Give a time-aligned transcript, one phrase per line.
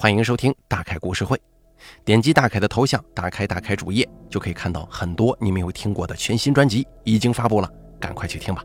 [0.00, 1.36] 欢迎收听大凯故事会。
[2.04, 7.68] 点击大凯的头像，打开大凯主页，就可以看到很多你没有听过的全新专辑已经发布了，
[7.98, 8.64] 赶快去听吧。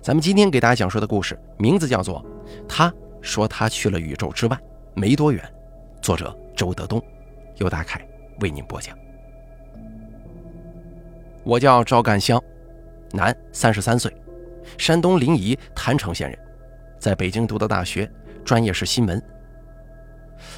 [0.00, 2.22] 咱们今天给大家讲述的故事名字叫做
[2.66, 2.90] 《他
[3.20, 4.58] 说他去了宇宙之外
[4.94, 5.44] 没多远》，
[6.02, 6.98] 作者周德东，
[7.58, 8.00] 由大凯
[8.40, 8.96] 为您播讲。
[11.42, 12.42] 我叫赵干香，
[13.12, 14.10] 男，三十三岁，
[14.78, 16.38] 山东临沂郯城县人，
[16.98, 18.10] 在北京读的大学，
[18.42, 19.22] 专业是新闻。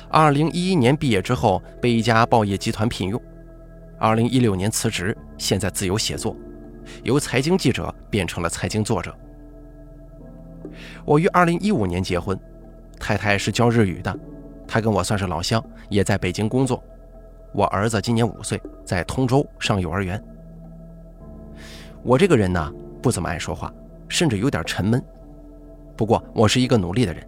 [0.09, 3.21] 二零一一年毕业之后，被一家报业集团聘用。
[3.99, 6.37] 二零一六年辞职，现在自由写作，
[7.03, 9.15] 由财经记者变成了财经作者。
[11.05, 12.39] 我于二零一五年结婚，
[12.99, 14.19] 太太是教日语的，
[14.67, 16.83] 她跟我算是老乡，也在北京工作。
[17.53, 20.23] 我儿子今年五岁，在通州上幼儿园。
[22.03, 23.73] 我这个人呢，不怎么爱说话，
[24.09, 25.03] 甚至有点沉闷。
[25.97, 27.27] 不过我是一个努力的人。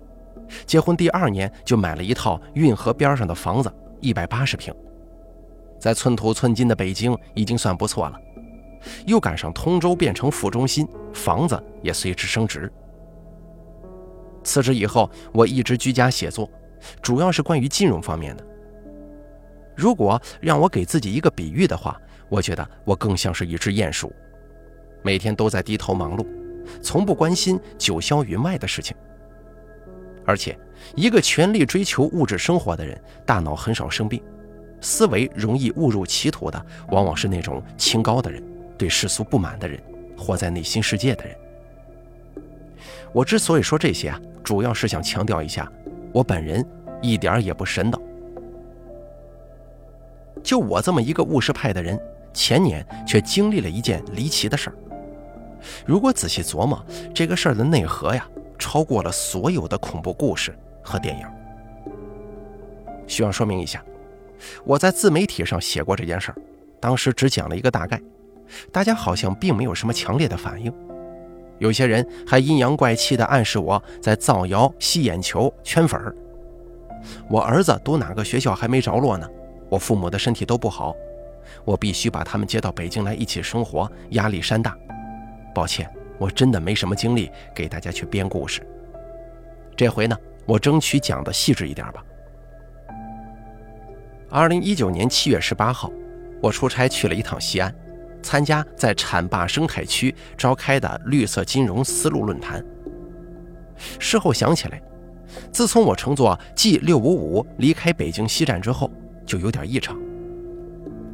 [0.66, 4.74] 结婚第二年就买了一套运河边上的房子，一百八十平，
[5.78, 8.20] 在寸土寸金的北京已经算不错了。
[9.06, 12.72] 又赶上通州变成副中心，房子也随之升值。
[14.44, 16.48] 辞职以后，我一直居家写作，
[17.02, 18.46] 主要是关于金融方面的。
[19.74, 24.12] 如果让我给自己一个比喻的话，我觉得我更像是一只鼹鼠，
[25.02, 26.26] 每天都在低头忙碌，
[26.80, 28.96] 从不关心九霄云外的事情。
[30.28, 30.54] 而且，
[30.94, 34.22] 一个全力追求物质生活的人，大脑很少生病，
[34.78, 38.42] 思维容易误入歧途的，往往是那种清高的人，
[38.76, 39.80] 对世俗不满的人，
[40.18, 41.34] 活在内心世界的人。
[43.10, 45.66] 我之所以说这些啊，主要是想强调一下，
[46.12, 46.62] 我本人
[47.00, 47.98] 一点也不神叨。
[50.42, 51.98] 就我这么一个务实派的人，
[52.34, 54.76] 前年却经历了一件离奇的事儿。
[55.86, 58.28] 如果仔细琢磨这个事儿的内核呀。
[58.58, 61.26] 超过了所有的恐怖故事和电影。
[63.06, 63.82] 需要说明一下，
[64.64, 66.36] 我在自媒体上写过这件事儿，
[66.78, 68.00] 当时只讲了一个大概，
[68.70, 70.72] 大家好像并没有什么强烈的反应。
[71.58, 76.14] 有些人还阴阳怪气地暗示我在造谣、吸眼球、圈粉儿。
[77.28, 79.28] 我儿子读哪个学校还没着落呢？
[79.68, 80.94] 我父母的身体都不好，
[81.64, 84.76] 我必须把他们接到北京来一起生活，压力山大。
[85.54, 85.90] 抱歉。
[86.18, 88.60] 我真的没什么精力给大家去编故事。
[89.76, 92.04] 这回呢，我争取讲的细致一点吧。
[94.28, 95.90] 二零一九年七月十八号，
[96.42, 97.74] 我出差去了一趟西安，
[98.22, 102.62] 参加在浐灞生态区召开的绿色金融丝路论坛。
[103.98, 104.82] 事后想起来，
[105.52, 108.90] 自从我乘坐 G 六五五离开北京西站之后，
[109.24, 109.96] 就有点异常。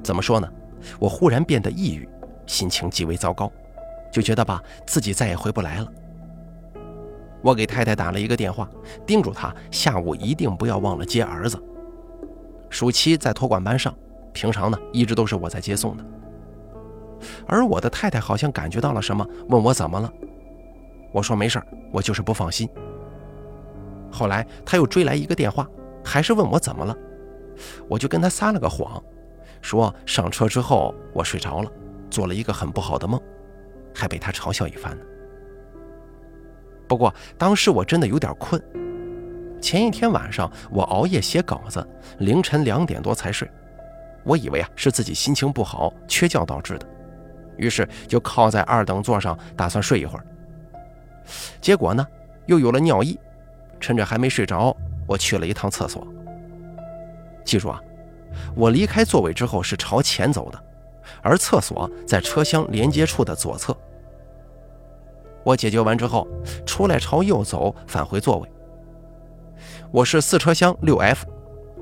[0.02, 0.50] 怎么说呢？
[0.98, 2.08] 我忽然变得抑郁，
[2.46, 3.52] 心情极为糟糕。
[4.14, 5.92] 就觉得吧，自己再也回不来了。
[7.42, 8.70] 我给太太打了一个电话，
[9.04, 11.60] 叮嘱她下午一定不要忘了接儿子。
[12.70, 13.92] 暑期在托管班上，
[14.32, 16.04] 平常呢一直都是我在接送的。
[17.44, 20.08] 而我的太太好像感觉到了什么，问我怎么了。
[21.12, 21.60] 我说没事
[21.92, 22.68] 我就是不放心。
[24.12, 25.68] 后来他又追来一个电话，
[26.04, 26.96] 还是问我怎么了。
[27.88, 29.02] 我就跟他撒了个谎，
[29.60, 31.70] 说上车之后我睡着了，
[32.08, 33.20] 做了一个很不好的梦。
[33.94, 35.04] 还被他嘲笑一番呢。
[36.86, 38.62] 不过当时我真的有点困，
[39.60, 41.86] 前一天晚上我熬夜写稿子，
[42.18, 43.48] 凌晨两点多才睡。
[44.24, 46.86] 我以为啊是自己心情不好、缺觉导致的，
[47.56, 50.26] 于是就靠在二等座上打算睡一会儿。
[51.60, 52.06] 结果呢，
[52.46, 53.18] 又有了尿意，
[53.80, 56.06] 趁着还没睡着，我去了一趟厕所。
[57.44, 57.80] 记住啊，
[58.54, 60.64] 我离开座位之后是朝前走的。
[61.24, 63.74] 而厕所在车厢连接处的左侧。
[65.42, 66.28] 我解决完之后，
[66.66, 68.48] 出来朝右走，返回座位。
[69.90, 71.26] 我是四车厢六 F，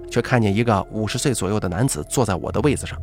[0.09, 2.97] 却看见一个五十岁左右的男子坐在我的位子上。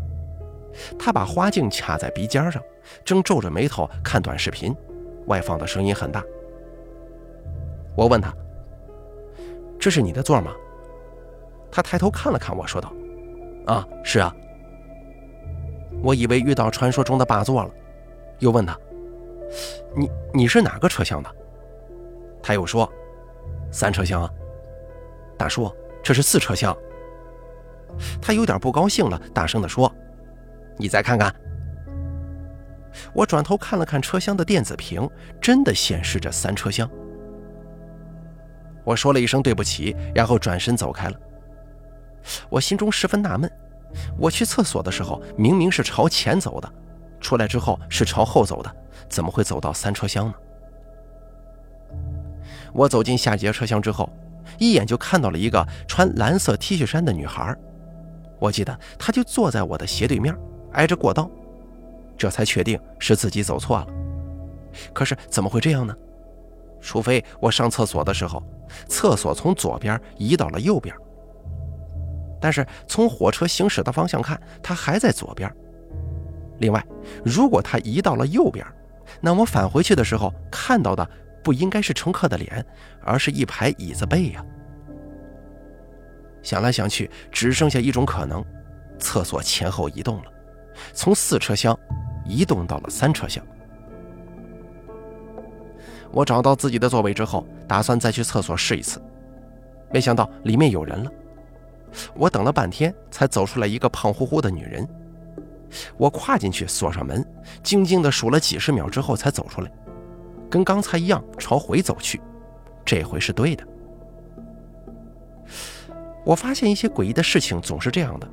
[0.98, 2.62] 他把花镜卡在鼻尖上，
[3.04, 4.74] 正皱着眉头看短视频，
[5.26, 6.24] 外放的声音很大。
[7.96, 8.34] 我问他
[9.78, 10.54] ：“这是你的座吗？”
[11.72, 12.94] 他抬头看了看我说道
[13.68, 14.34] ：“啊，是啊。”
[16.01, 17.69] 我以为遇到传说中的霸座了，
[18.40, 18.78] 又问他
[19.96, 21.30] ：“你你是哪个车厢的？”
[22.42, 22.92] 他又说
[23.72, 24.30] ：“三车厢啊。”
[25.38, 25.72] 大叔，
[26.04, 26.75] 这是四车厢。
[28.22, 29.94] 他有点不高兴了，大声地说
[30.78, 31.34] ：“你再看看。”
[33.13, 35.10] 我转头看了看车厢的电子屏，
[35.42, 36.90] 真的显示着三车厢。
[38.84, 41.19] 我说了一声对不起，然后转身走开了。
[42.50, 43.51] 我心中十分纳闷。
[44.18, 46.71] 我去厕所的时候，明明是朝前走的，
[47.19, 48.75] 出来之后是朝后走的，
[49.09, 50.33] 怎么会走到三车厢呢？
[52.71, 54.09] 我走进下节车厢之后，
[54.57, 57.56] 一眼就看到了一个穿蓝色 T 恤衫的女孩。
[58.39, 60.36] 我记得她就坐在我的斜对面，
[60.74, 61.30] 挨着过道，
[62.18, 63.88] 这才确定是自己走错了。
[64.94, 65.95] 可是怎么会这样呢？
[66.80, 68.41] 除非我上厕所的时候，
[68.88, 70.95] 厕所从左边移到了右边。
[72.39, 75.51] 但是从火车行驶的方向看，它还在左边。
[76.59, 76.86] 另外，
[77.24, 78.65] 如果它移到了右边，
[79.21, 81.09] 那我返回去的时候看到的
[81.44, 82.65] 不应该是乘客的脸，
[83.03, 84.45] 而是一排椅子背呀。
[86.41, 88.44] 想来想去，只剩下一种可能：
[88.97, 90.31] 厕所前后移动了，
[90.94, 91.77] 从四车厢
[92.25, 93.44] 移动到了三车厢。
[96.12, 99.01] 我找到自己的座位之后，打算再去厕所试一次，
[99.91, 101.12] 没想到里面有人了。
[102.15, 104.88] 我等了半天，才走出来一个胖乎乎的女人。
[105.97, 107.25] 我跨进去，锁上门，
[107.62, 109.71] 静静地数了几十秒之后才走出来，
[110.50, 112.19] 跟刚才一样朝回走去。
[112.86, 113.63] 这回是对的。
[116.25, 118.27] 我发现一些诡异的事情总是这样的，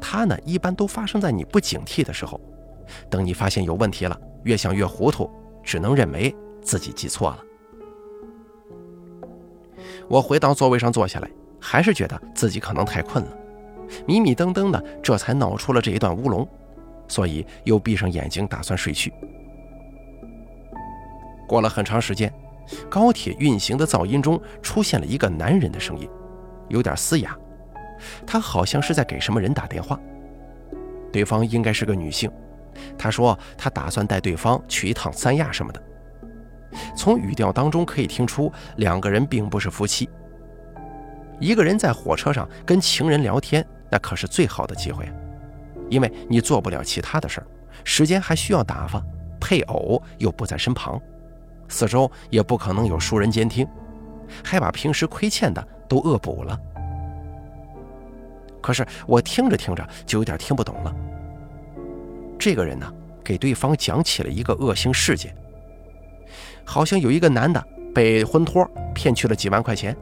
[0.00, 2.40] 它呢一般都发生在你不警惕的时候。
[3.08, 5.30] 等你发现有问题了，越想越糊涂，
[5.62, 7.38] 只能认为自己记错了。
[10.06, 11.30] 我回到座位上坐下来，
[11.64, 13.30] 还是觉得自己可能太困了。
[14.06, 16.46] 迷迷瞪瞪的，这才闹出了这一段乌龙，
[17.08, 19.10] 所以又闭上眼睛打算睡去。
[21.48, 22.30] 过了很长时间，
[22.90, 26.06] 高铁运行的噪音中出现了一个男人的声音，
[26.68, 27.34] 有点嘶哑，
[28.26, 29.98] 他好像是在给什么人打电话。
[31.10, 32.30] 对方应该是个女性，
[32.98, 35.82] 他说他打算带对方去一趟三亚什么的。
[36.94, 40.06] 从语调当中可以听出，两个人并不是夫妻。
[41.40, 43.64] 一个人在火车上跟情人聊天。
[43.90, 45.08] 那可是最好的机会，
[45.88, 47.46] 因为你做不了其他的事儿，
[47.84, 49.00] 时间还需要打发，
[49.40, 51.00] 配偶又不在身旁，
[51.68, 53.64] 四周也不可能有熟人监听，
[54.42, 56.58] 还把平时亏欠的都恶补了。
[58.60, 60.92] 可是我听着听着就有点听不懂了。
[62.36, 62.92] 这个人呢，
[63.22, 65.32] 给对方讲起了一个恶性事件，
[66.64, 67.64] 好像有一个男的
[67.94, 69.96] 被婚托骗去了几万块钱。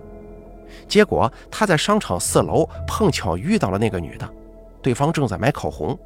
[0.92, 4.28] 结果他在商场四楼碰巧遇到了那个女的，
[4.82, 5.98] 对方正在买口红。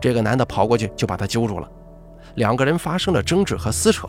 [0.00, 1.70] 这个男的跑过去就把她揪住了，
[2.36, 4.08] 两个人发生了争执和撕扯，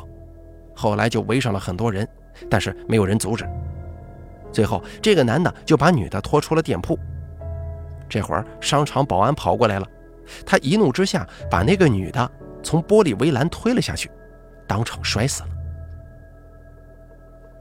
[0.74, 2.08] 后来就围上了很多人，
[2.50, 3.46] 但是没有人阻止。
[4.50, 6.98] 最后这个男的就把女的拖出了店铺。
[8.08, 9.86] 这会儿商场保安跑过来了，
[10.46, 12.32] 他一怒之下把那个女的
[12.64, 14.10] 从玻璃围栏推了下去，
[14.66, 15.50] 当场摔死了。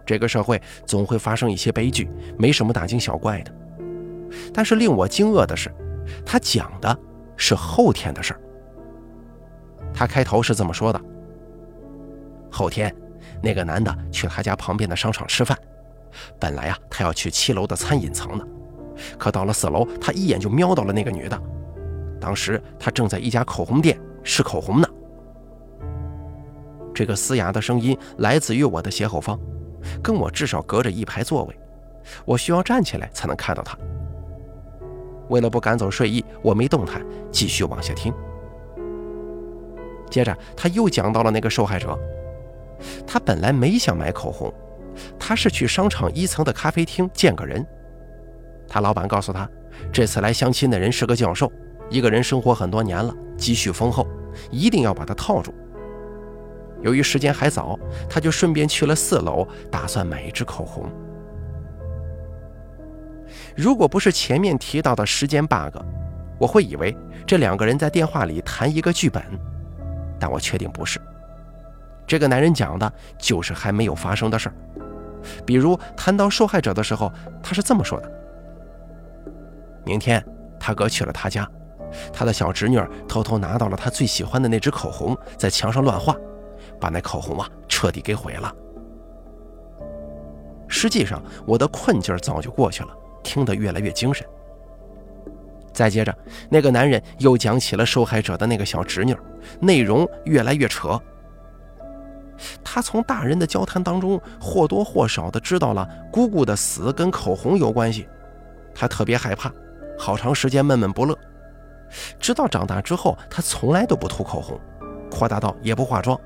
[0.09, 2.09] 这个社会总会发生一些悲剧，
[2.39, 3.53] 没什么大惊小怪的。
[4.55, 5.71] 但是令我惊愕的是，
[6.25, 6.99] 他讲的
[7.37, 8.41] 是后天的事儿。
[9.93, 10.99] 他开头是这么说的：
[12.51, 12.91] 后天，
[13.43, 15.55] 那个男的去他家旁边的商场吃饭，
[16.41, 18.49] 本来呀，他要去七楼的餐饮层的，
[19.19, 21.39] 可到了四楼，他一眼就瞄到了那个女的。
[22.19, 24.89] 当时他正在一家口红店试口红呢。
[26.95, 29.39] 这个嘶哑的声音来自于我的斜后方。
[30.03, 31.59] 跟我至少隔着一排座位，
[32.25, 33.77] 我需要站起来才能看到他。
[35.29, 38.13] 为了不赶走睡意，我没动弹，继续往下听。
[40.11, 41.99] 接着他又讲到了那个受害者，
[43.07, 44.53] 他本来没想买口红，
[45.19, 47.65] 他是去商场一层的咖啡厅见个人。
[48.67, 49.49] 他老板告诉他，
[49.93, 51.53] 这次来相亲的人是个教授，
[51.91, 54.07] 一个人生活很多年了，积蓄丰厚，
[54.51, 55.53] 一定要把他套住。
[56.83, 60.89] 由于时间还早，他就顺便去了四楼，打算买一支口红。
[63.57, 65.77] 如果不是前面提到的时间 bug，
[66.39, 69.23] 我会以为这两个人在电话里谈一个剧本，
[70.19, 71.01] 但我确定不是。
[72.07, 74.55] 这个男人讲的就是还没有发生的事儿。
[75.45, 78.11] 比如谈到受害者的时候，他是这么说的：
[79.85, 80.25] 明天
[80.61, 81.47] 他哥去了他家，
[82.13, 86.17] 他的小侄女偷偷拿到了他最喜欢的那支口红，在墙上乱画。
[86.81, 88.55] 把那口红啊彻底给毁了。
[90.69, 92.91] 实际上，我的困劲儿早就过去了，
[93.23, 94.27] 听得越来越精神。
[95.73, 96.15] 再接着，
[96.51, 99.17] 那个男人又讲起了受害者的那个小侄女，
[99.61, 101.01] 内容越来越扯。
[102.63, 108.09] 他从大人的交谈当中或多或少的知道了姑姑的死跟口红有关系，
[108.75, 109.53] 他特别害怕，
[109.99, 111.17] 好长时间闷闷不乐。
[112.21, 114.61] 直到长大之后，他从来都不涂口红，
[115.11, 116.19] 扩大到也不化妆。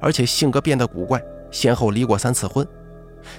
[0.00, 2.66] 而且性格变得古怪，先后离过三次婚，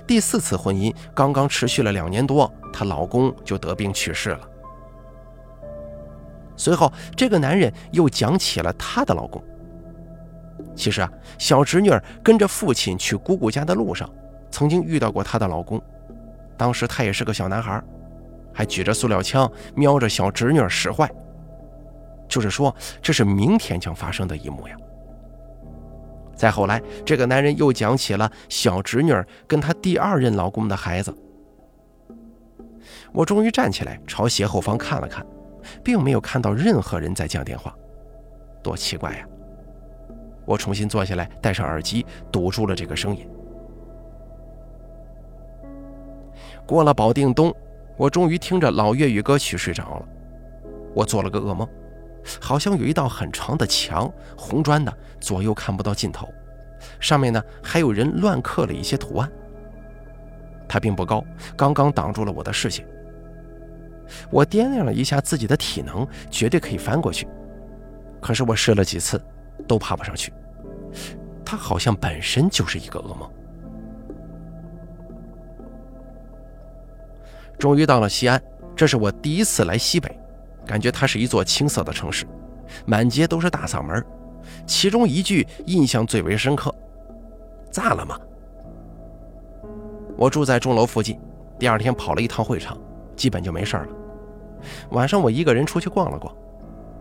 [0.05, 4.47] 第四次婚姻刚刚持续了两年多，她老公就得病去世了。
[6.55, 9.43] 随后，这个男人又讲起了她的老公。
[10.75, 11.91] 其实啊，小侄女
[12.23, 14.09] 跟着父亲去姑姑家的路上，
[14.51, 15.81] 曾经遇到过她的老公，
[16.55, 17.83] 当时他也是个小男孩，
[18.53, 21.09] 还举着塑料枪瞄着小侄女使坏。
[22.27, 24.75] 就是说，这是明天将发生的一幕呀。
[26.41, 29.13] 再后来，这个男人又讲起了小侄女
[29.45, 31.15] 跟他第二任老公的孩子。
[33.13, 35.23] 我终于站起来，朝斜后方看了看，
[35.83, 37.75] 并没有看到任何人在讲电话，
[38.63, 39.27] 多奇怪呀！
[40.43, 43.29] 我重新坐下来，戴上耳机，堵住了这个声音。
[46.65, 47.55] 过了保定东，
[47.97, 50.05] 我终于听着老粤语歌曲睡着了。
[50.95, 51.69] 我做了个噩梦。
[52.39, 56.27] 好像有一道很长的墙，红砖的，左右看不到尽头，
[56.99, 59.31] 上面呢还有人乱刻了一些图案。
[60.67, 61.23] 它并不高，
[61.57, 62.87] 刚刚挡住了我的视线。
[64.29, 67.27] 我掂量了一下自己的体能，绝对可以翻过去。
[68.21, 69.21] 可是我试了几次，
[69.67, 70.31] 都爬不上去。
[71.43, 73.29] 它好像本身就是一个噩梦。
[77.57, 78.41] 终于到了西安，
[78.75, 80.17] 这是我第一次来西北。
[80.65, 82.25] 感觉它是一座青色的城市，
[82.85, 84.03] 满街都是大嗓门，
[84.65, 86.73] 其中一句印象最为深刻
[87.71, 88.17] ：“炸了吗？”
[90.17, 91.19] 我住在钟楼附近，
[91.57, 92.77] 第二天跑了一趟会场，
[93.15, 93.87] 基本就没事了。
[94.91, 96.33] 晚上我一个人出去逛了逛，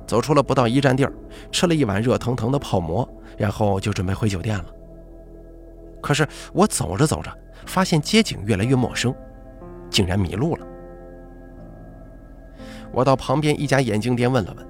[0.06, 1.12] 走出了不到一站地儿，
[1.52, 4.64] 吃了一碗热腾腾的泡馍，然后就准备回酒店了。
[6.00, 7.30] 可是我走着走着，
[7.66, 9.14] 发现街景越来越陌生，
[9.90, 10.66] 竟然迷路了。
[12.92, 14.66] 我到旁边一家眼镜店问了问，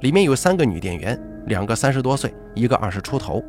[0.00, 3.42] 里面有三个女店员，两个三十多岁，一个二十出头，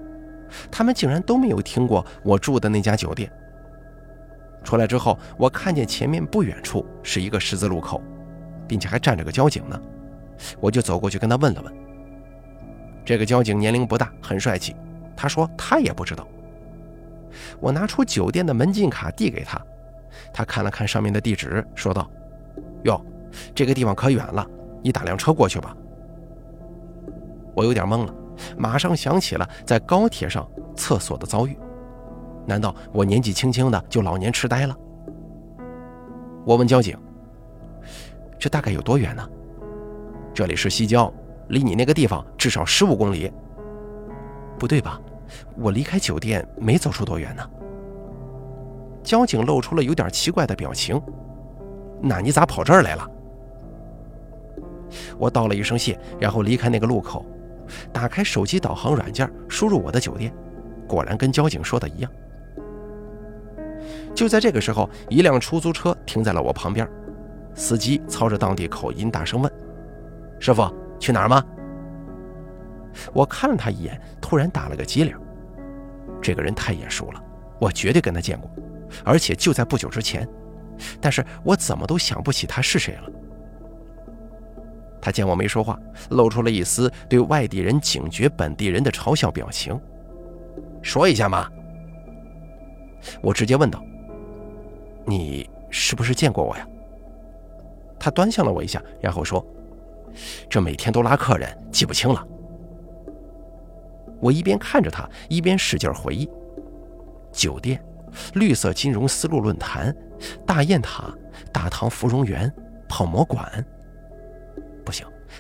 [0.70, 3.32] 他们竟然都没有听过我住的那家酒店。
[4.64, 8.02] 出来之后，我看见前面不远处是一个十字路口，
[8.68, 9.82] 并且还站着个交警呢，
[10.60, 11.74] 我就走过去跟他问了问。
[13.04, 14.76] 这个交警年龄不大，很帅气，
[15.16, 16.28] 他说他也不知道。
[17.60, 19.60] 我拿出酒店的门禁卡递给他，
[20.32, 22.10] 他看了看上面的地址，说道
[22.84, 23.04] ：“哟。”
[23.54, 24.46] 这个地方可远了，
[24.84, 25.76] 你打辆车过去吧。
[27.56, 28.14] 我有点懵了，
[28.58, 31.58] 马上想起了在高铁上厕所的遭遇。
[32.46, 34.76] 难道我年纪轻轻的就老年痴呆了？
[36.46, 36.98] 我问交警
[38.40, 39.28] ：“这大概有多远呢？”
[40.34, 41.14] 这里是西郊，
[41.50, 43.32] 离你那个地方至少十五公里。
[44.58, 45.00] 不对吧？
[45.58, 47.44] 我离开酒店没走出多远呢。
[49.04, 51.00] 交警露出了有点奇怪的表情。
[52.02, 53.08] 那你咋跑这儿来了？
[55.18, 57.26] 我道了一声谢，然后离开那个路口，
[57.92, 60.34] 打开手机导航软件，输入我的酒店，
[60.88, 62.12] 果然跟交警说的一样。
[64.16, 66.88] 就在这个时候，一辆出租车停在了我旁边，
[67.54, 69.52] 司机操着当地口音大声问
[70.40, 70.68] ：“师傅，
[71.00, 71.44] 去哪儿吗？”
[73.14, 75.16] 我看了他一眼，突然打了个激灵。
[76.22, 77.24] 这个人太眼熟了，
[77.60, 78.50] 我绝对跟他见过，
[79.06, 80.28] 而且就在不久之前，
[81.00, 83.10] 但是我怎么都想不起他是谁了。
[85.02, 85.80] 他见我没说话，
[86.10, 89.80] 露出了一丝对外地人警觉本地人的嘲笑表情。
[90.82, 91.50] 说一下嘛，
[93.22, 93.84] 我直接问道
[95.06, 96.68] ：“你是不是见过我呀？”
[98.00, 99.46] 他端详了我一下，然后说
[100.50, 102.26] ：“这每天都拉客人，记不清了。”
[104.22, 106.30] 我一边看着他，一边使劲回忆：
[107.32, 107.82] 酒店、
[108.34, 109.96] 绿色金融丝路论坛、
[110.46, 111.14] 大雁塔、
[111.54, 112.54] 大唐芙蓉园、
[112.88, 113.66] 泡馍馆。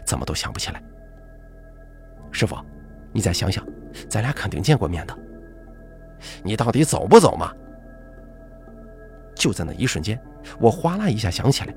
[0.05, 0.81] 怎么都想不起来。
[2.31, 2.55] 师傅，
[3.11, 3.65] 你再想想，
[4.09, 5.17] 咱俩肯定见过面的。
[6.43, 7.53] 你到底走不走嘛？
[9.35, 10.19] 就在那一瞬间，
[10.59, 11.73] 我哗啦一下想起来，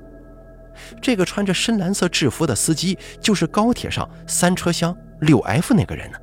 [1.01, 6.17] 这个穿着深蓝色制服的司机就是高铁上三车厢六 F 那个人呢。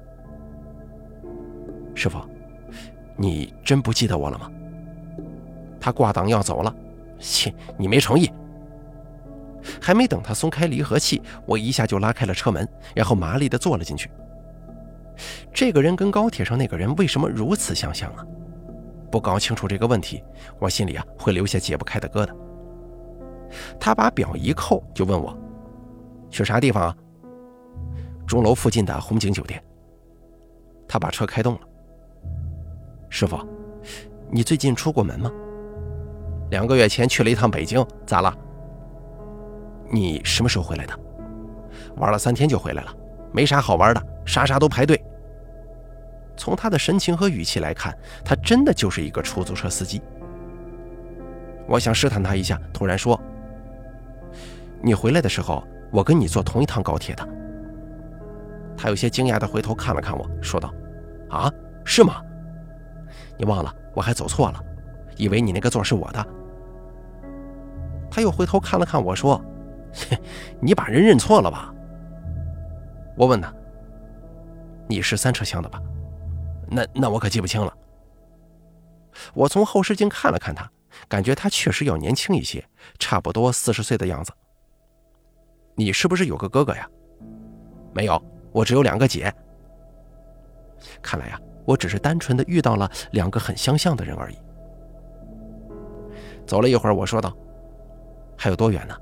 [1.95, 2.19] 师傅，
[3.17, 4.51] 你真不记得我了吗？
[5.81, 6.75] 他挂档要走了，
[7.19, 8.31] 切，你没诚意。
[9.81, 14.11] 还没等他松开离合器，我一下就拉开了车门，然后麻利地坐了进去。
[15.53, 18.25] 这个人跟高铁上那个人为什么如此相像啊？
[19.11, 20.23] 不搞清楚这个问题，
[20.59, 22.35] 我心里啊会留下解不开的疙瘩。
[23.79, 25.37] 他把表一扣，就问我
[26.31, 26.97] ：“去啥地方啊？”
[28.27, 29.63] 钟楼附近的红景酒店。
[30.87, 31.61] 他把车开动了。
[33.09, 33.37] 师傅，
[34.31, 35.31] 你最近出过门吗？
[36.51, 38.33] 两个月前去了一趟北京，咋了？
[39.91, 40.99] 你什么时候回来的？
[41.97, 42.95] 玩了三天就回来了，
[43.33, 45.03] 没啥好玩的，啥啥都排队。
[46.37, 47.95] 从他的神情和语气来看，
[48.25, 50.01] 他真的就是一个出租车司机。
[51.67, 53.21] 我想试探他一下，突然说
[54.81, 57.29] ：“你回来的时候，我跟你坐同一趟高铁的。”
[58.77, 60.73] 他有些惊讶地回头看了看我，说道
[61.29, 61.53] ：“啊，
[61.85, 62.23] 是吗？
[63.37, 64.61] 你忘了我还走错了，
[65.17, 66.27] 以为你那个座是我的。”
[68.11, 69.41] 他又回头看了看我说
[70.61, 71.75] ：“你把人认错了吧？”
[73.17, 73.53] 我问他
[74.89, 75.81] ：“你是三车厢的吧？”
[76.73, 77.77] 那那我可记不清了。
[79.35, 80.71] 我从后视镜看了看他，
[81.09, 82.65] 感觉他确实要年轻一些，
[82.99, 84.33] 差不多四十岁的样子。
[85.75, 86.89] 你是不是有个哥哥呀？
[87.93, 89.35] 没有，我只有两个姐。
[91.03, 94.37] 看来呀，我只是单纯的遇到了两个很相像的人而已。
[96.47, 97.37] 走了一会儿，我说道
[98.39, 98.97] ：“还有多远呢？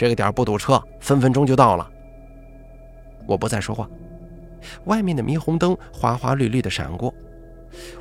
[0.00, 1.86] 这个点不堵车，分分钟就到了。”
[3.28, 3.86] 我不再说话。
[4.86, 7.12] 外面的霓虹灯花花绿绿的闪过，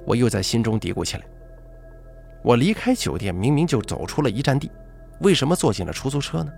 [0.05, 1.25] 我又在心中嘀咕起来：
[2.41, 4.71] 我离开酒店明明就走出了一站地，
[5.19, 6.49] 为什么坐进了出租车呢？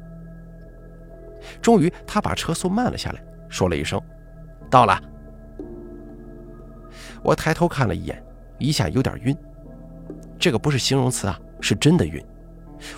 [1.60, 4.00] 终于，他把车速慢了下来，说了一声
[4.70, 5.02] ：“到了。”
[7.24, 8.24] 我抬头看了一眼，
[8.60, 9.36] 一下有点晕。
[10.38, 12.24] 这个不是形容词啊，是真的晕。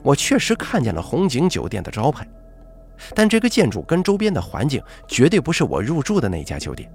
[0.01, 2.27] 我确实看见了红景酒店的招牌。
[3.13, 6.89] 但这个建筑跟周边的环境绝对不是我入住的那家酒店。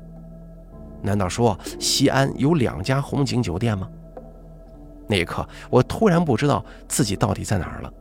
[1.03, 3.89] 难道说西安有两家红景酒店吗？
[5.07, 7.93] 那一刻，我突然不知道自己到底在哪儿了。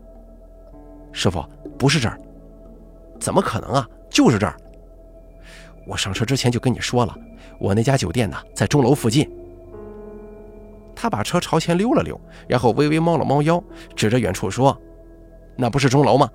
[1.12, 1.44] 师傅，
[1.78, 2.20] 不是这儿，
[3.20, 3.88] 怎么可能啊？
[4.10, 4.56] 就是这儿。
[5.86, 7.16] 我上车之前就跟你说了，
[7.60, 9.30] 我那家酒店呢在钟楼附近。
[11.00, 13.64] 他把车朝前溜了溜，然后微微猫了猫腰，
[13.96, 14.76] 指着远处说
[15.56, 16.28] ：“那不是钟楼吗？”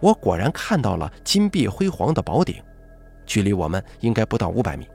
[0.00, 2.60] 我果然看到了金碧辉煌的宝顶，
[3.24, 4.88] 距离我们应该不到五百米。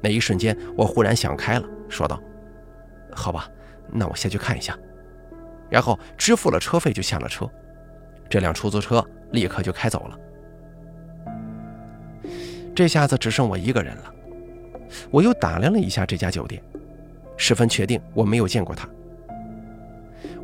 [0.00, 2.18] 那一瞬间，我忽然想开了，说道
[3.12, 3.50] ：“好吧，
[3.92, 4.78] 那我先去看一下。”
[5.68, 7.46] 然后支付了车费就下了车，
[8.30, 10.18] 这辆出租车立刻就开走了。
[12.74, 14.14] 这下子只剩我一个人了。
[15.10, 16.62] 我又打量了一下这家酒店，
[17.36, 18.88] 十分确定我没有见过他。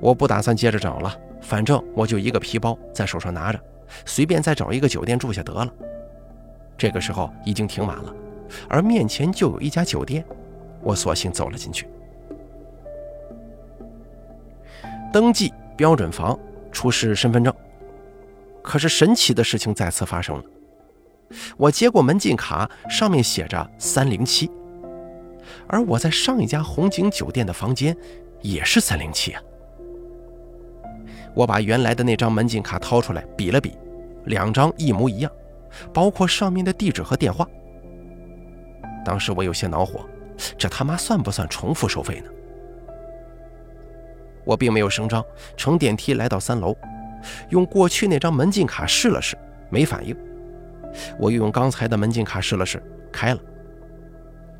[0.01, 1.17] 我不打算接着找了。
[1.45, 3.59] 反正我就一个皮包在手上拿着，
[4.07, 5.69] 随便再找一个酒店住下得了。
[6.79, 8.15] 这个时候已经挺晚了，
[8.69, 10.25] 而面前就有一家酒店，
[10.83, 11.89] 我索性走了进去。
[15.13, 16.39] 登记标准房，
[16.71, 17.53] 出示身份证。
[18.63, 20.45] 可是神奇的事情再次发生了，
[21.57, 24.51] 我接过门禁卡，上面写着三零七，
[25.67, 27.97] 而我在上一家红景酒店的房间
[28.41, 29.43] 也是三零七啊。
[31.35, 33.77] 我把原来的那张门禁卡掏出来比了比，
[34.27, 35.33] 两张一模一样，
[35.93, 37.49] 包括上面的地址和电话。
[39.05, 40.07] 当时我有些恼火，
[40.59, 42.31] 这他妈算不算重复收费呢？
[44.45, 45.25] 我并没有声张，
[45.57, 46.77] 乘电梯来到三楼，
[47.49, 49.39] 用过去那张门禁卡试了试，
[49.71, 50.17] 没反应。
[51.19, 53.41] 我又用刚才的门禁卡试了试，开了。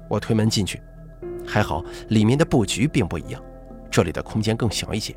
[0.09, 0.81] 我推门进去，
[1.47, 3.43] 还好里面的布局并不一样，
[3.91, 5.15] 这里的空间更小一些。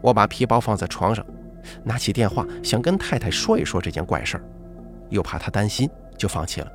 [0.00, 1.24] 我把皮包放在床上，
[1.84, 4.44] 拿起电话想跟太太说一说这件怪事儿，
[5.10, 6.70] 又怕她担心，就放弃了。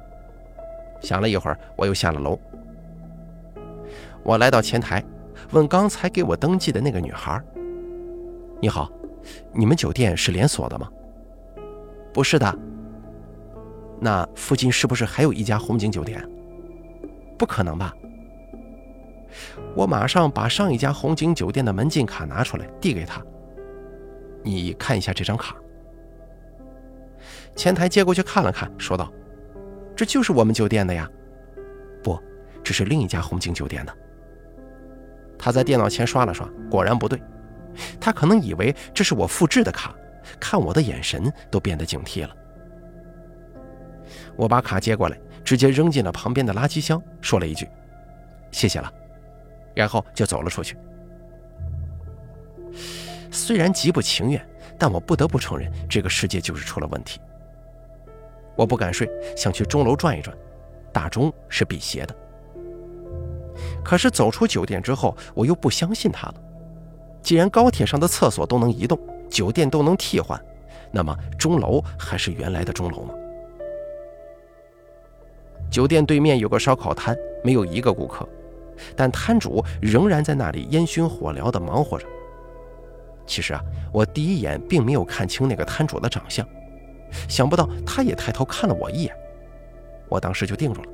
[1.01, 2.39] 想了一会儿，我又下了楼。
[4.23, 5.03] 我来到前台，
[5.51, 7.39] 问刚才给我登记的那个女孩
[8.61, 8.91] ：“你好，
[9.51, 10.89] 你们酒店是连锁的吗
[12.15, 12.59] ？”“不是的。
[13.99, 16.25] ”“那附近是不是还有一家红景酒店
[17.37, 17.93] ？”“不可能吧。”
[19.75, 23.21] 我马上把上一家红景酒店的门禁卡拿出来，递给他。
[24.43, 25.57] 你看一下这张卡。
[27.53, 29.11] 前台接过去看了看，说道
[29.93, 31.09] ：“这就是我们酒店的呀。
[32.01, 32.17] ”“不，
[32.63, 33.93] 这是另一家红景酒店的。”
[35.37, 37.21] 他在电脑前刷了刷，果然不对。
[37.99, 39.93] 他可能以为这是我复制的卡，
[40.39, 42.35] 看我的眼神都变得警惕了。
[44.35, 47.67] 我把卡接过来，直接扔进了旁边的垃圾箱，说了一句
[48.51, 48.91] ：“谢谢了。”
[49.73, 50.77] 然后就走了出去。
[53.31, 57.19] 虽然极不情愿，但我不得不承认，这个世界就是出了问题。
[58.55, 60.35] 我不敢睡，想去钟楼转一转，
[60.93, 62.15] 大钟是辟邪的。
[63.83, 66.35] 可是走出酒店之后，我又不相信它了。
[67.21, 70.39] 既然高铁上的厕所都能移动，酒店都能替换，
[70.91, 73.13] 那么钟楼还是原来的钟楼吗？
[75.69, 78.27] 酒店对面有个烧烤摊，没有一个顾客。
[78.95, 82.05] 但摊主仍然在那里烟熏火燎地忙活着。
[83.25, 83.61] 其实啊，
[83.91, 86.45] 我第一眼并没有看清那个摊主的长相，
[87.27, 89.15] 想不到他也抬头看了我一眼，
[90.09, 90.89] 我当时就定住了。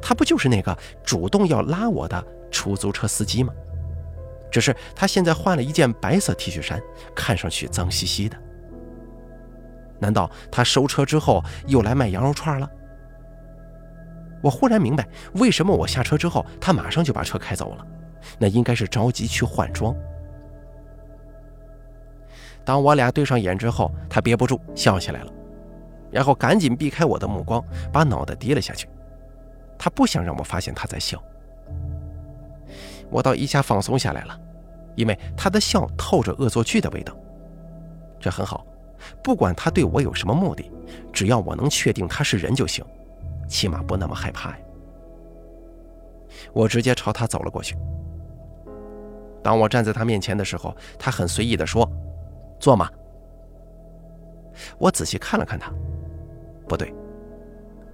[0.00, 3.52] 他不就是那个主动要拉我的出租车司机吗？
[4.50, 6.80] 只是他现在换了一件白色 T 恤衫，
[7.14, 8.36] 看上去脏兮兮的。
[9.98, 12.70] 难道他收车之后又来卖羊肉串了？
[14.42, 17.86] 我忽然明白，为什么我下车之后，他马上就把车开走了。
[18.38, 19.94] 那应该是着急去换装。
[22.64, 25.32] 当我俩对上眼之后，他憋不住笑起来了，
[26.10, 28.88] 然后赶紧避开我的目光，把脑袋低了下去。
[29.78, 31.22] 他不想让我发现他在笑。
[33.16, 34.38] 我倒一下放松下来了，
[34.94, 37.16] 因为他的笑透着恶作剧的味道。
[38.20, 38.66] 这很好，
[39.24, 40.70] 不管他对我有什么目的，
[41.14, 42.84] 只要我能确定他是人就行，
[43.48, 44.58] 起码不那么害怕呀。
[46.52, 47.74] 我直接朝他走了过去。
[49.42, 51.90] 当我站在他面前的时候，他很随意地说
[52.60, 52.90] ：“坐嘛。”
[54.76, 55.72] 我仔细看了看他，
[56.68, 56.92] 不对，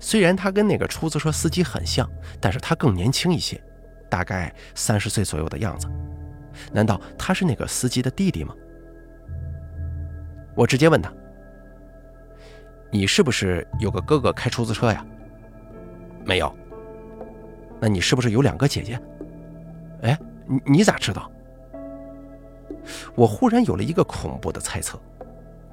[0.00, 3.62] 虽然他跟那个出租车司机很像，但是他更年轻一些，
[4.12, 5.88] 大概三十岁左右的样子。
[6.70, 8.54] 难道他是那个司机的弟弟吗？
[10.54, 11.10] 我直接问他
[12.92, 15.02] ：“你是不是有个哥哥开出租车呀
[16.26, 16.54] ？”“没有。
[17.80, 19.00] ”“那你是不是有两个姐姐
[20.04, 21.32] ？”“哎，你你咋知道？”
[23.16, 25.00] 我忽然有了一个恐怖的猜测：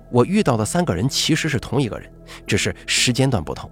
[0.10, 2.10] 我遇到的三个人其实是同一个人，
[2.47, 3.69] 只是时间段不同。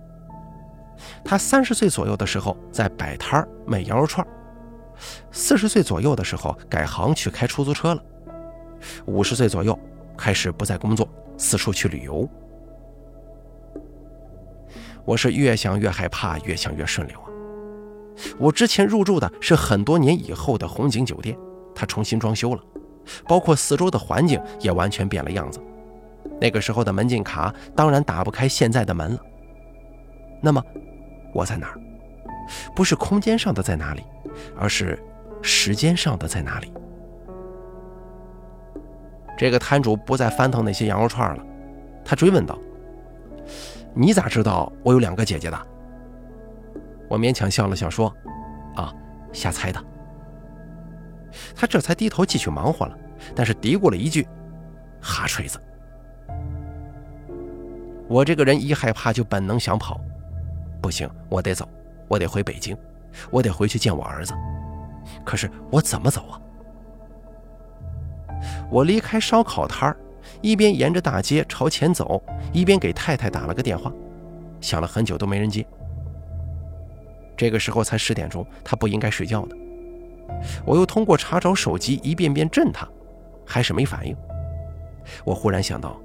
[1.23, 4.27] 他三十岁左右的时候在摆摊卖羊肉串，
[5.31, 8.03] 四十岁左右的时候改行去开出租车了，
[9.05, 9.77] 五十岁左右
[10.17, 11.07] 开始不再工作，
[11.38, 12.27] 四处去旅游。
[15.05, 17.27] 我是越想越害怕，越想越顺溜啊！
[18.38, 21.38] 我之前入住的是很多年以后的红景酒店，
[21.73, 22.62] 它重新装修了。
[23.25, 25.62] 包括四周的环境也完全变了样子。
[26.41, 29.19] 那个时候的门禁卡当然打不开现在的门了。
[30.41, 30.62] 那么，
[31.33, 31.79] 我在哪儿？
[32.75, 34.03] 不是空间上的在哪里，
[34.57, 35.01] 而是
[35.41, 36.73] 时间上的在哪里？
[39.38, 41.43] 这个摊主不再翻腾那些羊肉串了，
[42.03, 42.57] 他追问道
[43.93, 45.67] ：“你咋知道我有两个姐姐的？”
[47.07, 48.12] 我勉强笑了笑说
[48.75, 48.93] ：“啊，
[49.31, 49.83] 瞎猜的。”
[51.55, 52.97] 他这才低头继续忙活了，
[53.36, 54.27] 但是嘀咕了一句
[54.99, 55.62] ：“哈锤子。”
[58.10, 60.01] 我这个人一害怕就本能想跑，
[60.81, 61.69] 不行，我得走，
[62.08, 62.78] 我得回北京，
[63.32, 64.34] 我得回去见我儿子。
[65.26, 66.41] 可是我怎么走啊？
[68.70, 69.98] 我离开烧烤摊儿，
[70.41, 72.22] 一边沿着大街朝前走，
[72.54, 73.91] 一边给太太打了个电话，
[74.62, 75.65] 想了很久都没人接。
[77.36, 79.56] 这个时候才十点钟，她不应该睡觉的。
[80.65, 82.88] 我又通过查找手机一遍遍震她，
[83.46, 84.15] 还是没反应。
[85.24, 85.98] 我忽然想到，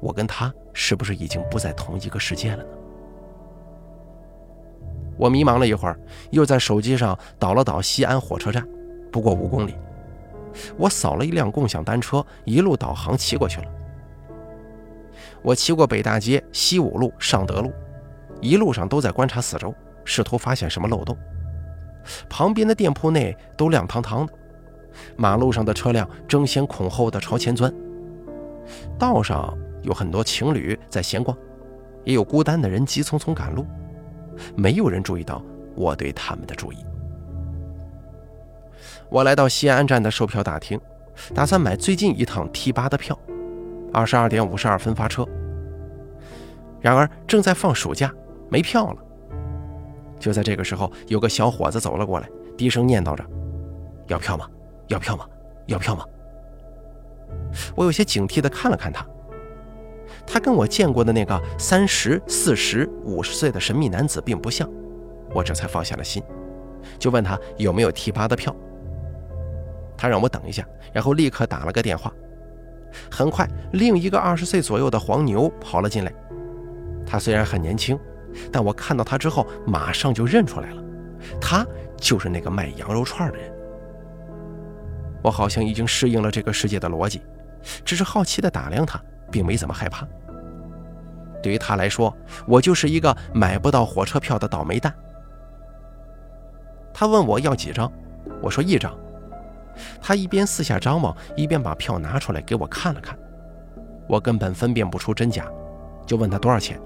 [0.00, 2.70] 我跟她是不是已经不在同一个世界了呢？
[5.18, 5.98] 我迷茫了一会儿，
[6.30, 8.66] 又在手机上导了导西安火车站，
[9.10, 9.74] 不过五公里。
[10.76, 13.66] 我扫了一辆共享单车，一路导航骑过去了。
[15.42, 17.72] 我骑过北大街、西五路、尚德路，
[18.40, 21.16] 一路上都在观察四周，试图发现什么漏洞。
[22.28, 24.32] 旁边的店铺内都亮堂堂的，
[25.16, 27.72] 马路上的车辆争先恐后的朝前钻。
[28.98, 31.36] 道上有很多情侣在闲逛，
[32.04, 33.66] 也有孤单的人急匆匆赶路，
[34.56, 35.42] 没有人注意到
[35.74, 36.76] 我对他们的注意。
[39.08, 40.80] 我来到西安站的售票大厅，
[41.34, 43.18] 打算买最近一趟 T 八的票，
[43.92, 45.26] 二十二点五十二分发车。
[46.80, 48.12] 然而正在放暑假，
[48.48, 48.98] 没票了。
[50.18, 53.24] 就在这个时候，有个小伙子走了过来，低声念叨着
[54.08, 54.48] ：“要票吗？
[54.88, 55.24] 要票吗？
[55.66, 56.04] 要票吗？”
[57.74, 59.06] 我有些警惕地看了看他，
[60.30, 64.68] 他跟我见过的那个三十四十五十岁的神秘男子并不像，
[65.34, 66.22] 我这才放下了心，
[66.98, 68.54] 就问他有没有 T 八的票。
[69.96, 72.12] 他让我等一下，然后立刻打了个电话。
[73.10, 76.12] 很快，另一个二十岁左右的黄牛跑了进来，
[77.06, 77.98] 他虽然很年轻。
[78.52, 80.82] 但我看到他之后，马上就认出来了，
[81.40, 83.50] 他就是那个卖羊肉串的人。
[85.22, 87.22] 我好像已经适应了这个世界的逻辑，
[87.84, 90.06] 只是好奇地打量他，并没怎么害怕。
[91.42, 92.14] 对于他来说，
[92.46, 94.92] 我就是一个买不到火车票的倒霉蛋。
[96.92, 97.90] 他问我要几张，
[98.42, 98.92] 我说一张。
[100.00, 103.16] 他一边四下张望，一边把票拿出来给我看了看。
[104.08, 105.46] 我根本分辨不出真假，
[106.04, 106.80] 就问他多少钱。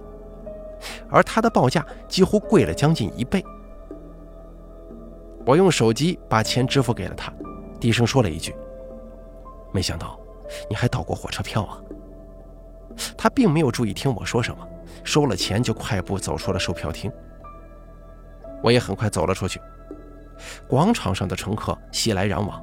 [1.09, 3.43] 而他的报价几乎贵了将近一倍。
[5.47, 7.33] 我用手机把钱支付给了他，
[7.81, 8.55] 低声说了一句
[9.73, 10.21] ：“没想到
[10.69, 11.81] 你还倒过火车票啊！”
[13.17, 14.67] 他并没有注意听我说什么，
[15.05, 17.11] 收了钱就快步走出了售票厅。
[18.63, 19.61] 我也很快走了出去。
[20.67, 22.63] 广场上的乘客熙来攘往，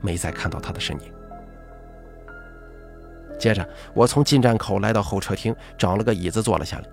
[0.00, 1.12] 没再看到他的身影。
[3.38, 6.84] 接着，我从进站口来到候车厅，找了个椅子坐了下来。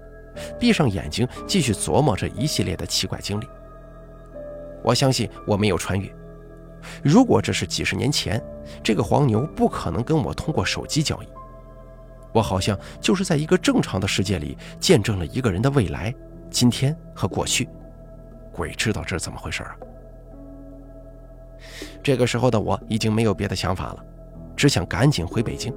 [0.60, 3.48] 闭上眼睛，继续琢磨这一系列的奇怪经历。
[4.84, 6.14] 我相信我没有穿越，
[7.04, 8.44] 如果这是几十年前，
[8.84, 11.28] 这个黄牛不可能跟我通过手机交易。
[12.34, 16.14] 我好像就是在一个正常的世界里见证了一个人的未来、
[16.50, 17.70] 今天和过去。
[18.52, 19.76] 鬼知道这是怎么回事啊！
[22.04, 24.06] 这个时候的我已经没有别的想法了，
[24.56, 25.74] 只想赶紧回北京。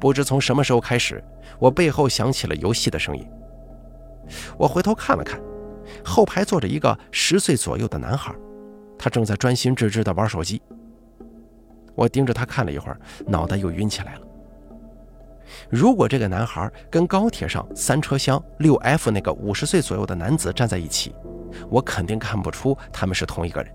[0.00, 1.22] 不知从什么时候开始，
[1.58, 3.24] 我背后响起了游戏的声音。
[4.56, 5.40] 我回头看了看，
[6.04, 8.34] 后排坐着一个十岁左右的男孩，
[8.98, 10.60] 他正在专心致志地玩手机。
[11.94, 14.20] 我盯着他看了一会儿，脑袋又晕起来了。
[15.68, 21.14] 如果这个男孩跟高铁上三车厢六 F 那个五十岁左右的男子站在一起，
[21.68, 23.70] 我肯定看不出他们是同一个人。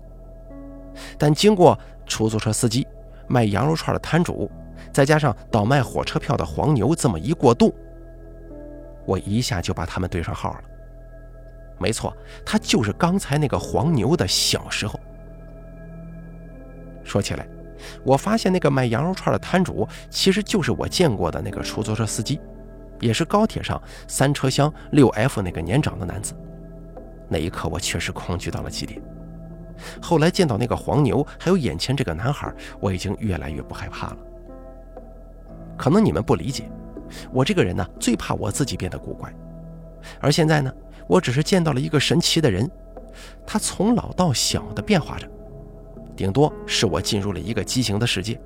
[1.16, 2.86] 但经过出租车司机、
[3.28, 4.50] 卖羊肉串的摊主，
[4.92, 7.72] 再加上倒卖火车票的黄牛这么一过渡，
[9.06, 10.60] 我一下就把他们对上号了。
[11.78, 12.12] 没错，
[12.44, 14.98] 他就是刚才那个黄牛的小时候。
[17.04, 17.46] 说起来。
[18.04, 22.40] 我发现那个卖羊肉串的摊主其实就是我见过的那个出租车司机，
[23.00, 26.34] 也是高铁上三车厢六 F 那个年长的男子。
[27.28, 29.00] 那一刻我确实恐惧到了极点。
[30.02, 34.16] 后来见到那个黄牛，还有眼前这个男孩，我已经越来越不害怕了。
[35.76, 36.68] 可能你们不理解，
[37.32, 39.32] 我这个人呢最怕我自己变得古怪，
[40.20, 40.72] 而现在呢，
[41.06, 42.68] 我只是见到了一个神奇的人，
[43.46, 45.28] 他从老到小的变化着。
[46.18, 48.40] 顶多是我进入了一个畸形的世界，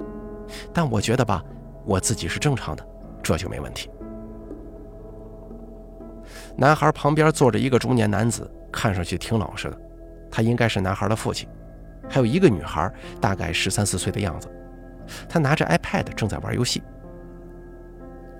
[0.74, 1.42] 但我觉得吧，
[1.86, 2.86] 我自己是正常的，
[3.22, 3.88] 这就没问题。
[6.54, 9.80] 男孩旁边坐着一个中年男子，看上去挺老实的，
[10.30, 11.48] 他应该是男孩的父亲。
[12.10, 14.50] 还有一个女孩，大概十三四岁的样子，
[15.26, 16.82] 她拿着 iPad 正在玩游戏。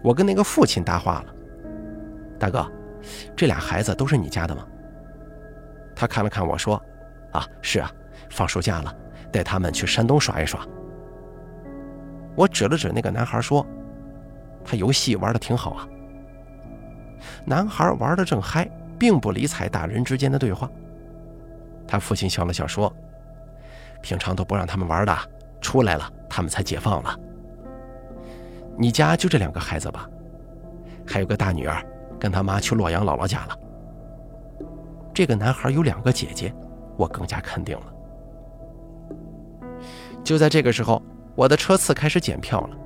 [0.05, 1.35] 我跟那个父亲搭话了
[2.39, 2.71] ：“大哥，
[3.35, 4.67] 这俩孩子都是你家的吗？”
[5.97, 6.77] 他看了看我说
[7.33, 7.91] ：“啊，是啊，
[8.29, 8.95] 放暑假了。”
[9.33, 10.65] 带他们去山东耍一耍。
[12.37, 13.67] 我指了指那个男孩说
[14.65, 15.89] ：“他游戏玩的挺好啊。”
[17.45, 18.69] 男孩玩的正嗨，
[18.99, 20.71] 并不理睬大人之间的对话。
[21.87, 22.93] 他父亲笑了笑说
[24.03, 25.17] ：“平常都不让他们玩的，
[25.61, 27.19] 出来了他们才解放了。
[28.77, 30.09] 你家就这两个孩子吧？
[31.07, 31.85] 还有个大女儿，
[32.19, 33.59] 跟他妈去洛阳姥姥家了。
[35.13, 36.55] 这个男孩有两个姐姐，
[36.97, 37.87] 我更加肯定了。”
[40.25, 41.03] 就在这个时候，
[41.35, 42.77] 我的车次开始检票了。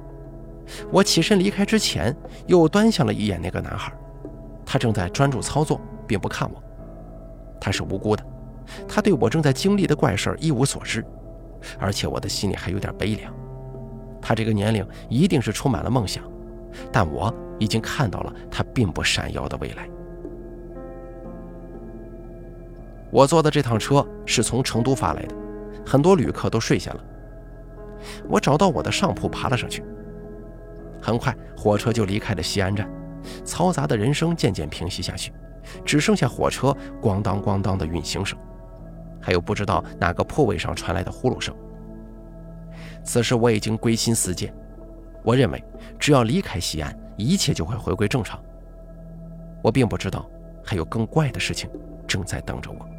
[0.91, 3.93] 我起身离开之前，又端详了一眼那个男孩，
[4.65, 6.63] 他正在专注操作，并不看我。
[7.61, 8.25] 他是无辜的，
[8.89, 11.05] 他对我正在经历的怪事一无所知，
[11.79, 13.33] 而且我的心里还有点悲凉。
[14.21, 16.25] 他这个年龄一定是充满了梦想，
[16.91, 19.89] 但我已经看到了他并不闪耀的未来。
[23.13, 25.35] 我坐的这趟车是从成都发来的，
[25.87, 27.05] 很多旅客都睡下了。
[28.29, 29.83] 我找到我的上铺，爬了上去。
[31.01, 32.89] 很快，火车就离开了西安站，
[33.45, 35.33] 嘈杂的人声渐渐平息下去，
[35.85, 38.39] 只剩下火车咣当咣当的运行声，
[39.21, 41.55] 还有不知道哪个铺位上传来的呼噜声。
[43.05, 44.53] 此时我已经归心似箭，
[45.23, 45.63] 我认为
[45.99, 48.43] 只要离开西安，一切就会回归正常。
[49.63, 50.29] 我并不知道，
[50.65, 51.71] 还有更怪的事情
[52.07, 52.96] 正在等着我。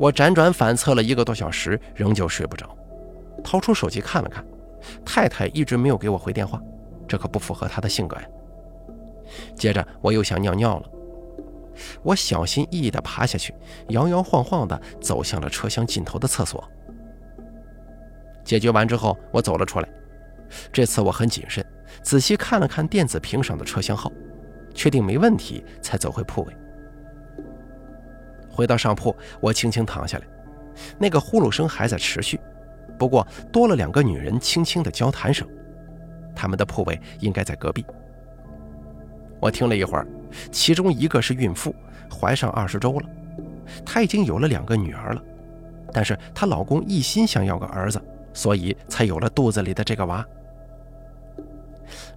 [0.00, 2.74] 我辗转反侧了一个多小时，仍旧睡不着。
[3.44, 4.42] 掏出手机看了看，
[5.04, 6.58] 太太一直没有给我回电话，
[7.06, 8.26] 这可不符合她的性格呀。
[9.54, 10.90] 接着我又想尿尿了，
[12.02, 13.54] 我小心翼翼地爬下去，
[13.88, 16.66] 摇摇晃晃地走向了车厢尽头的厕所。
[18.42, 19.88] 解决完之后，我走了出来。
[20.72, 21.62] 这次我很谨慎，
[22.02, 24.10] 仔细看了看电子屏上的车厢号，
[24.74, 26.56] 确定没问题，才走回铺位。
[28.60, 30.24] 回到上铺，我轻轻躺下来，
[30.98, 32.38] 那个呼噜声还在持续，
[32.98, 35.48] 不过多了两个女人轻轻的交谈声，
[36.36, 37.82] 他们的铺位应该在隔壁。
[39.40, 40.06] 我听了一会儿，
[40.52, 41.74] 其中一个是孕妇，
[42.12, 43.08] 怀上二十周了，
[43.82, 45.22] 她已经有了两个女儿了，
[45.90, 47.98] 但是她老公一心想要个儿子，
[48.34, 50.22] 所以才有了肚子里的这个娃。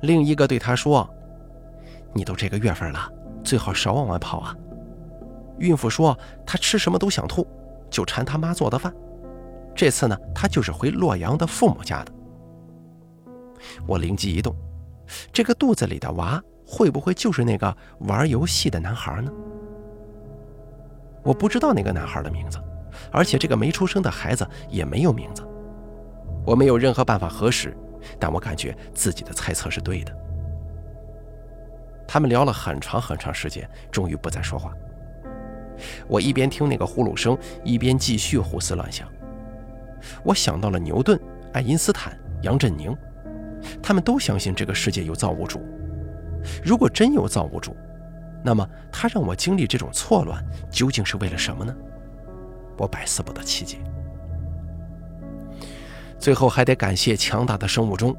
[0.01, 1.09] 另一个对她说
[2.11, 3.09] ：“你都这个月份了，
[3.45, 4.53] 最好少往外跑啊。”
[5.59, 7.47] 孕妇说：“她吃什么都想吐，
[7.89, 8.93] 就馋她妈做的饭。
[9.75, 12.11] 这次呢，她就是回洛阳的父母家的。”
[13.87, 14.55] 我灵机一动，
[15.31, 19.31] 这个肚子里的娃会不会就是那个玩游戏的男孩呢？
[21.23, 22.59] 我不知道那个男孩的名字，
[23.11, 25.41] 而且这个没出生的孩子也没有名字。
[26.45, 27.73] 我没有任何办法核实，
[28.19, 30.13] 但我感觉自己的猜测是对的。
[32.05, 34.73] 他们聊了很长很长时间，终于不再说话。
[36.07, 39.07] 我一边听那个呼噜声，一边继续胡思乱想。
[40.23, 41.19] 我想到了牛顿、
[41.53, 42.95] 爱因斯坦、杨振宁，
[43.81, 45.61] 他们都相信这个世界有造物主。
[46.63, 47.75] 如果真有造物主，
[48.43, 51.73] 那么他让我经历这种错乱，究竟是为了什么呢？
[52.77, 53.77] 我百思不得其解。
[56.19, 58.15] 最后还得感谢强大的生物钟。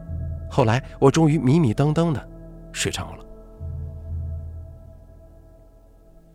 [0.50, 2.28] 后来我终于迷迷瞪瞪的
[2.70, 3.24] 睡着了。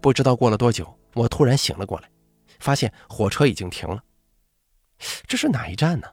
[0.01, 2.09] 不知道过了多久，我突然醒了过来，
[2.59, 4.03] 发现火车已经停了。
[5.27, 6.07] 这是哪一站呢？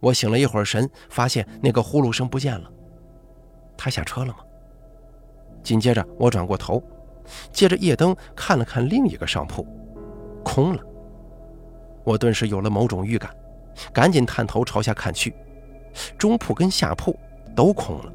[0.00, 2.70] 我醒了一会儿神，发现那个呼噜声不见了。
[3.76, 4.38] 他下车了吗？
[5.62, 6.82] 紧接着我转过头，
[7.52, 9.66] 借着夜灯看了看另一个上铺，
[10.44, 10.82] 空了。
[12.04, 13.34] 我顿时有了某种预感，
[13.92, 15.34] 赶紧探头朝下看去，
[16.16, 17.18] 中铺跟下铺
[17.54, 18.12] 都空了。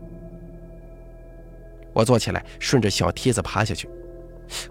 [1.94, 3.90] 我坐起来，顺着小梯子爬下去。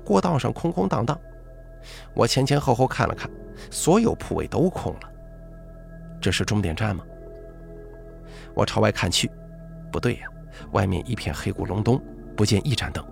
[0.04, 1.18] 过道上空空荡荡，
[2.14, 3.30] 我前前后后看了看，
[3.70, 5.00] 所有铺位都空了。
[6.20, 7.04] 这是终点站吗？
[8.54, 9.30] 我朝外看去，
[9.90, 10.26] 不对呀，
[10.72, 12.00] 外面一片黑咕隆咚，
[12.36, 13.04] 不见一盏灯。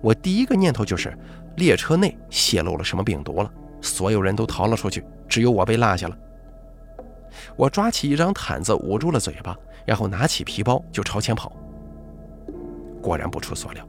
[0.00, 1.16] 我第一个念头就是
[1.56, 6.16] 列车内泄露了什么病毒了，所有人都逃了出去，只有我被落下了。
[7.56, 11.52] 我抓起一张毯子捂住了嘴巴，然后拿起皮包就朝前跑。
[13.00, 13.86] 果然不出所料。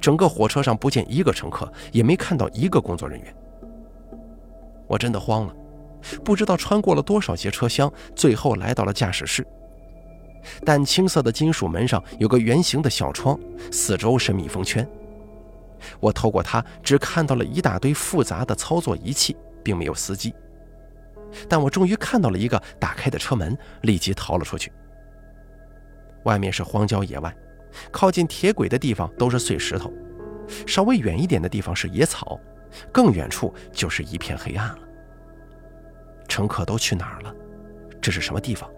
[0.00, 3.34] 整个火车上不见一个乘客，也没看到一个工作人员。
[4.86, 5.54] 我真的慌了，
[6.22, 9.46] 不知道穿过了多少节车厢，最后来到了驾驶室。
[10.64, 13.38] 淡青色的金属门上有个圆形的小窗，
[13.72, 14.86] 四周是密封圈。
[16.00, 20.34] 我透过它，只看到了一大堆复杂的操作仪器，并没有司机。
[21.48, 24.70] 但我终于看到了一个打开的车门，立即逃了出去。
[26.24, 27.34] 外面是荒郊野外。
[27.90, 29.92] 靠近铁轨的地方都是碎石头，
[30.66, 32.38] 稍微远一点的地方是野草，
[32.92, 34.78] 更远处就是一片黑暗了。
[36.28, 37.34] 乘客都去哪儿了？
[38.00, 38.68] 这是什么地方？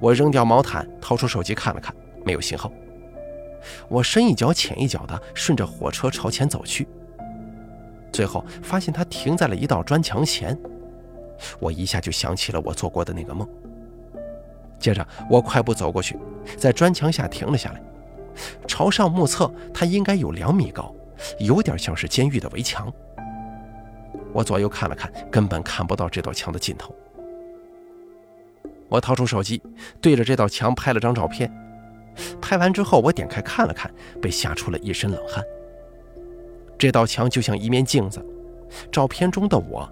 [0.00, 2.70] 我扔掉毛毯，掏出手机看了看，没有信号。
[3.88, 6.86] 我深一脚浅一脚的顺着火车朝前走去，
[8.12, 10.56] 最后发现它停在了一道砖墙前。
[11.58, 13.48] 我一下就想起了我做过的那个梦。
[14.78, 16.18] 接着，我快步走过去，
[16.56, 17.80] 在砖墙下停了下来，
[18.66, 20.94] 朝上目测，它应该有两米高，
[21.38, 22.92] 有点像是监狱的围墙。
[24.32, 26.94] 我左右看了看，根本看不到这道墙的尽头。
[28.88, 29.62] 我掏出手机，
[30.00, 31.50] 对着这道墙拍了张照片。
[32.40, 33.90] 拍完之后，我点开看了看，
[34.22, 35.42] 被吓出了一身冷汗。
[36.78, 38.24] 这道墙就像一面镜子，
[38.92, 39.90] 照片中的我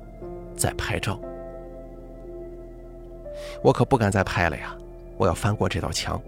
[0.54, 1.18] 在拍照。
[3.62, 4.76] 我可不敢再拍了呀！
[5.16, 6.20] 我要翻过这道墙。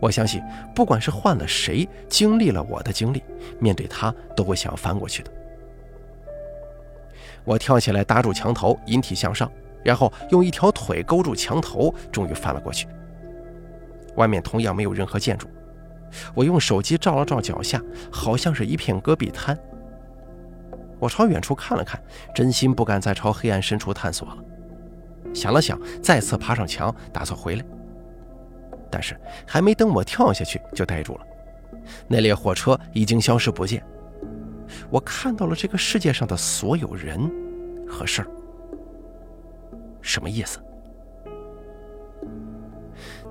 [0.00, 0.42] 我相信，
[0.74, 3.22] 不管是换了谁，经历了我的经历，
[3.58, 5.30] 面对他都会想要翻过去的。
[7.44, 9.50] 我跳起来，搭住墙头，引体向上，
[9.82, 12.86] 然后用一条腿勾住墙头，终于翻了过去。
[14.16, 15.48] 外面同样没有任何建筑。
[16.34, 19.58] 我用手机照了照脚下，好像是一片戈壁滩。
[20.98, 22.00] 我朝远处看了看，
[22.34, 24.36] 真心不敢再朝黑暗深处探索了。
[25.34, 27.64] 想了想，再次爬上墙，打算回来。
[28.90, 31.20] 但是还没等我跳下去，就呆住了。
[32.06, 33.84] 那列火车已经消失不见。
[34.88, 37.30] 我看到了这个世界上的所有人
[37.88, 38.28] 和事儿。
[40.00, 40.60] 什么意思？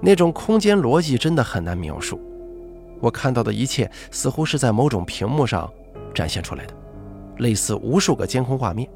[0.01, 2.19] 那种空间逻辑真的很难描述。
[2.99, 5.71] 我看到的一切似乎是在某种屏幕上
[6.13, 6.73] 展现出来的，
[7.37, 8.89] 类似无数个监控画面。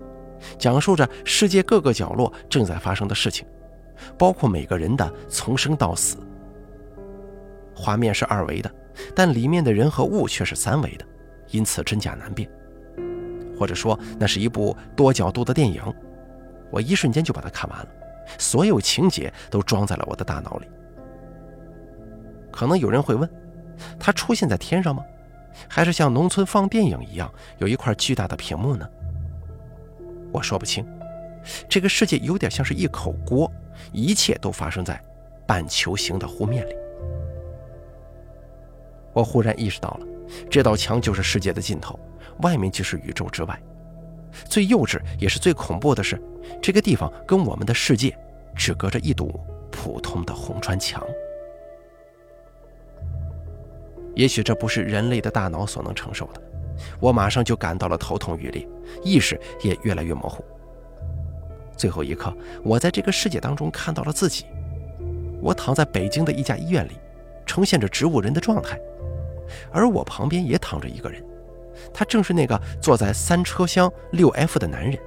[0.58, 3.48] 讲述着世界各个角落正在发生的事情，
[4.18, 6.18] 包括每个人的从生到死。
[7.76, 8.72] 画面是二维的，
[9.16, 11.06] 但里面的人和物却是三维的，
[11.50, 12.50] 因此真假难辨。
[13.58, 15.82] 或者说，那是一部多角度的电影。
[16.70, 17.88] 我一瞬间就把它看完了，
[18.38, 20.68] 所有情节都装在了我的大脑里。
[22.52, 23.30] 可能有人会问：
[24.00, 25.04] 它出现在天上吗？
[25.68, 28.88] 还是像农村放电影一样，有一块巨大的屏幕呢？
[30.32, 30.86] 我说不清，
[31.70, 33.52] 这个世界有点像是一口锅，
[33.92, 35.02] 一切都发生在
[35.46, 36.76] 半球形的湖面里。
[39.14, 40.06] 我忽然意识到了，
[40.50, 42.00] 这道墙就是世界的尽头，
[42.42, 43.60] 外面就是宇宙之外。
[44.46, 46.22] 最幼稚也是最恐怖的是，
[46.62, 48.16] 这个地方跟我们的世界
[48.56, 49.40] 只隔着一堵
[49.72, 51.04] 普通的红砖墙。
[54.14, 56.42] 也许这不是人类的大脑所能承受的。
[57.00, 58.68] 我马上就感到了头痛欲裂，
[59.04, 60.44] 意识也越来越模糊。
[61.76, 64.46] 最后一刻，我在这个世界当中看到了自己。
[65.40, 66.94] 我躺在北京的一家医院里，
[67.46, 68.80] 呈现着植物人的状态，
[69.72, 71.24] 而我旁边也躺着一个人，
[71.94, 74.98] 他正是那个坐在三车厢六 F 的男人，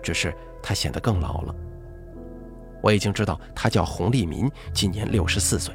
[0.00, 0.32] 只是
[0.62, 1.54] 他显得更老了。
[2.80, 5.74] 我已经知道他叫洪立民，今年六十四岁。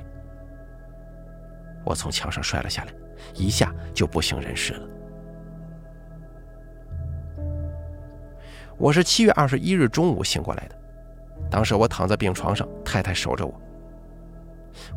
[1.83, 2.93] 我从墙上摔了下来，
[3.33, 4.87] 一下就不省人事了。
[8.77, 10.75] 我是七月二十一日中午醒过来的，
[11.49, 13.53] 当时我躺在病床上，太太守着我。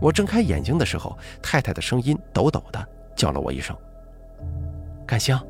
[0.01, 3.77] 我睁开眼睛的时候，太太的声音抖抖的叫了我一声
[5.07, 5.41] ：“感香。”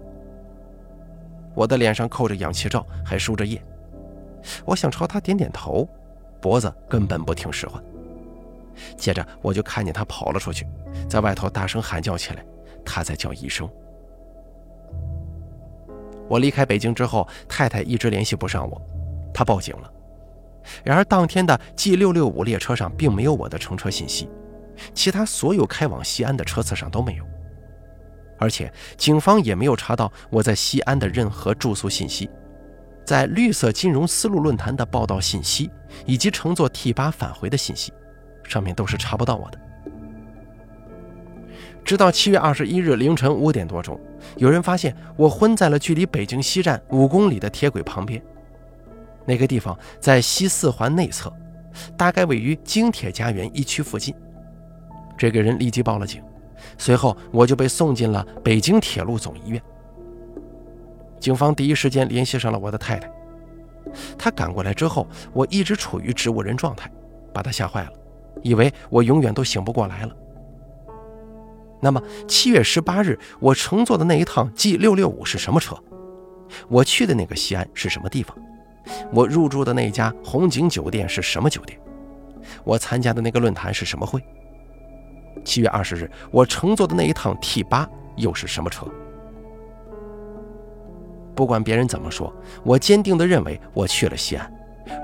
[1.56, 3.60] 我的脸上扣着氧气罩，还输着液。
[4.66, 5.88] 我想朝她点点头，
[6.38, 7.82] 脖子根本不听使唤。
[8.96, 10.66] 接着我就看见她跑了出去，
[11.08, 12.44] 在外头大声喊叫起来，
[12.84, 13.68] 她在叫医生。
[16.28, 18.80] 我离开北京之后，太太一直联系不上我，
[19.32, 19.92] 她报警了。
[20.84, 24.28] 然而当天的 G 六六五列车上并没有我的乘车信息，
[24.92, 27.24] 其他所有开往西安的车次上都没有，
[28.38, 32.28] 而且警方也没有查到我在西安的任何住宿信息，
[33.04, 35.70] 在绿色金融丝路论坛的报道信息
[36.04, 37.92] 以及乘坐 T 八返回的信息，
[38.44, 39.58] 上面都是查不到我的。
[41.88, 43.98] 直到七月二十一日凌晨五点多钟，
[44.36, 48.22] 有人发现我昏在了距离北京西站五公里的铁轨旁边。
[49.24, 51.32] 那个地方在西四环内侧，
[51.96, 54.14] 大概位于京铁家园一区附近。
[55.16, 56.22] 这个人立即报了警，
[56.76, 59.62] 随后我就被送进了北京铁路总医院。
[61.18, 63.10] 警方第一时间联系上了我的太太，
[64.18, 66.90] 她赶过来之后，我一直处于植物人状态，
[67.32, 67.92] 把她吓坏了，
[68.42, 70.14] 以为我永远都醒不过来了。
[71.80, 75.76] 那么七月十八日，我乘坐的那一趟 G 六六五是什么车？
[76.68, 78.36] 我去的那个西安是什么地方？
[79.12, 81.78] 我入住的那家红景酒店是什么酒店？
[82.64, 84.22] 我参加的那个论坛是什么会？
[85.44, 88.86] 七月二十日，我乘坐的那一趟 T 八又是什么车？
[91.34, 94.52] 不管别人怎么说，我坚定地认为我去了西安，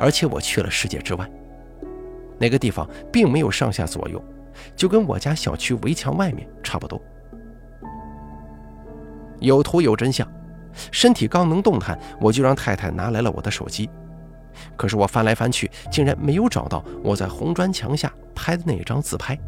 [0.01, 1.31] 而且我去了世界之外。
[2.39, 4.23] 那个地方并没有上下左右。
[4.77, 7.01] 就跟我家小区围墙外面差不多。
[9.41, 10.27] 有图有真相，
[10.91, 13.91] 身体刚能动弹，我就让太太拿来了我的手机。
[14.77, 19.39] 可是我翻来翻去，竟然没有找到我在红砖墙下拍的那张自拍。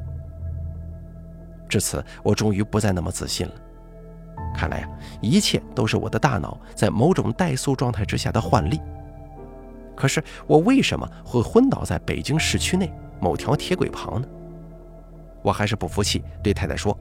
[1.68, 3.54] 至此，我终于不再那么自信了。
[4.54, 4.88] 看来呀，
[5.20, 8.80] 一切都是我的大脑在某种怠速状态之下的幻力。
[9.94, 14.28] 可是我为什么会昏倒在北京市区内某条铁轨旁呢？
[15.47, 16.99] 我还是不服气，对太太说：“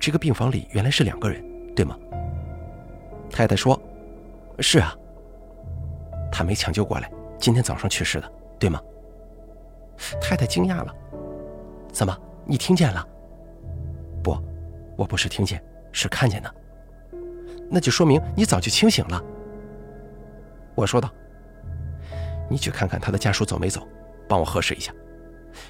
[0.00, 1.44] 这个病房里原来是两个人，
[1.74, 1.94] 对吗？”
[3.30, 3.78] 太太说
[4.58, 4.96] ：“是啊。”
[6.32, 8.80] 他没抢救过来，今天早上去世的，对吗？
[10.18, 10.94] 太太惊讶了
[11.92, 13.06] ：“怎么，你听见了
[14.24, 14.34] ？”“不，
[14.96, 15.62] 我不是听见，
[15.92, 16.54] 是看见的。
[17.68, 19.22] ”“那就说明你早就清醒了。”
[20.74, 21.12] 我说道。
[22.48, 23.86] “你去看看他的家属走没走，
[24.26, 24.90] 帮我核实一下。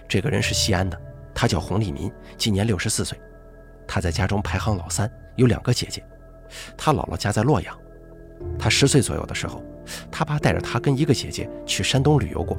[0.07, 0.97] 这个人是西安的。”
[1.35, 3.19] 他叫洪立民，今年六十四岁，
[3.87, 6.05] 他在家中排行老三，有两个姐姐。
[6.77, 7.77] 他姥姥家在洛阳。
[8.59, 9.63] 他十岁左右的时候，
[10.11, 12.57] 他爸带着他跟一个姐姐去山东旅游过。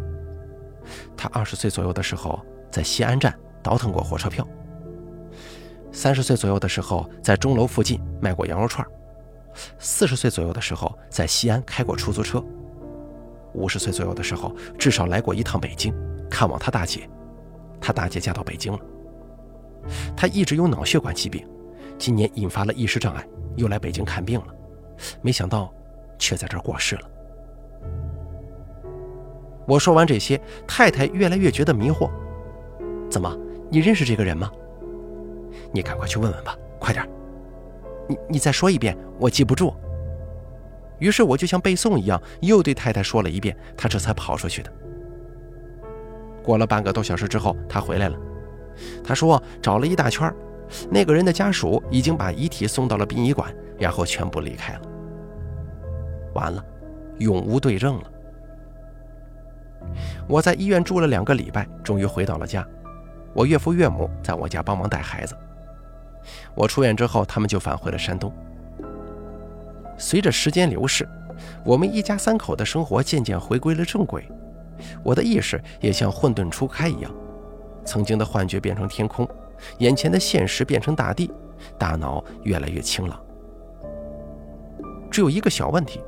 [1.18, 2.40] 他二十岁左右的时候，
[2.72, 4.48] 在西安站倒腾过火车票。
[5.92, 8.86] 三十岁左右的时候，在钟楼附近卖过羊肉串。
[9.78, 12.44] 四十岁左右的时候，在西安开过出租车。
[13.54, 15.94] 五十岁左右的时候，至少来过一趟北京，
[16.30, 17.10] 看望他大姐。
[17.82, 18.80] 他大姐嫁到北京了。
[20.16, 21.46] 他一直有脑血管疾病，
[21.98, 24.48] 今年引发了意识障碍，又来北京看病了，
[25.22, 25.74] 没想到
[26.20, 27.02] 却在这儿过世了。
[29.68, 32.10] 我说完这些，太太越来越觉得迷惑。
[33.10, 33.36] 怎么，
[33.70, 34.52] 你认识这个人吗？
[35.74, 37.08] 你赶快去问问吧，快点。
[38.08, 39.74] 你你再说一遍，我记不住。
[41.00, 44.72] 于是我就像背诵一样，又对太太说了一遍，她这才跑出去的。
[46.44, 48.18] 过了半个多小时之后，他回来了。
[49.04, 50.34] 他说找了一大圈，
[50.90, 54.82] 那个人的家属已经把遗体送到了殡仪馆，然后全部离开了。
[56.34, 56.64] 完了，
[57.20, 58.12] 永无对证了。
[60.28, 62.66] 我在医院住了两个礼拜，终于回到了家。
[63.34, 65.36] 我岳父岳母在我家帮忙带孩子。
[66.56, 68.32] 我出院之后，他们就返回了山东。
[69.98, 71.08] 随着时间流逝，
[71.66, 74.28] 我们一家三口的生活渐渐回归了正轨。
[75.04, 77.12] 我的意识也像混沌初开一样，
[77.86, 79.28] 曾经的幻觉变成天空，
[79.80, 81.32] 眼前的现实变成大地，
[81.78, 83.20] 大脑越来越清朗。
[85.10, 86.02] 只有一个小问题：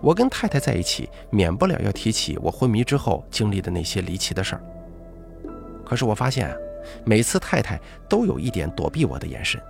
[0.00, 4.62] 我跟太太在一起，免不了要提起我昏迷之后经历的那些离奇的事儿。
[5.84, 6.56] 可是我发现啊，
[7.04, 7.78] 每次太太
[8.08, 9.60] 都有一点躲避我的眼神。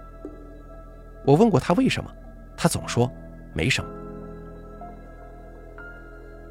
[1.24, 2.10] 我问过她为什么，
[2.56, 3.10] 她总说
[3.52, 3.90] 没什么。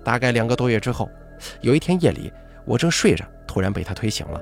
[0.06, 1.10] 大概两个多月之后，
[1.62, 2.32] 有一天夜里，
[2.64, 4.40] 我正睡着，突然被他推醒了。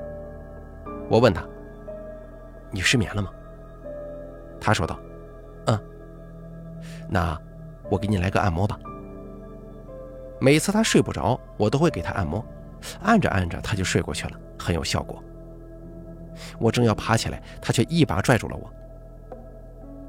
[1.09, 1.47] 我问他
[2.70, 3.32] ：“你失眠了吗？”
[4.59, 4.99] 他说道
[5.68, 5.80] ：“嗯。”
[7.07, 7.39] 那
[7.89, 8.78] 我给你来个按摩吧。
[10.39, 12.45] 每次他睡不着，我都会给他按摩，
[13.01, 15.24] 按着按着他就睡过去了，很有效果。
[16.59, 18.70] 我正要爬起来，他却一把拽住了我。